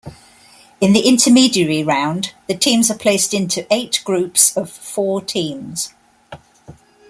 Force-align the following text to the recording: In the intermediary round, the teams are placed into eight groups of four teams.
In 0.79 0.93
the 0.93 1.07
intermediary 1.07 1.83
round, 1.83 2.33
the 2.47 2.55
teams 2.57 2.89
are 2.89 2.97
placed 2.97 3.35
into 3.35 3.71
eight 3.71 4.01
groups 4.03 4.57
of 4.57 4.67
four 4.71 5.21
teams. 5.21 5.93